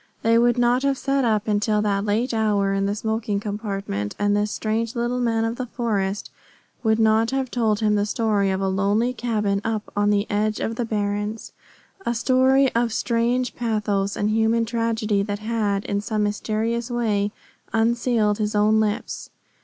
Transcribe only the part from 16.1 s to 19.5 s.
mysterious way, unsealed his own lips.